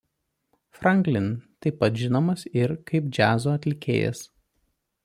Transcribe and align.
Franklin 0.77 1.27
taip 1.65 1.77
pat 1.83 2.01
žinomas 2.05 2.47
ir 2.63 2.75
kaip 2.89 3.13
džiazo 3.13 3.57
atlikėjas. 3.61 4.27